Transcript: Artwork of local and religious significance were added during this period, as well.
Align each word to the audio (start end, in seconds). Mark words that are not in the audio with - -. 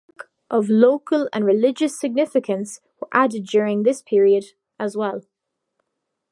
Artwork 0.01 0.27
of 0.49 0.67
local 0.71 1.29
and 1.31 1.45
religious 1.45 1.95
significance 1.99 2.79
were 2.99 3.07
added 3.11 3.43
during 3.45 3.83
this 3.83 4.01
period, 4.01 4.45
as 4.79 4.97
well. 4.97 5.21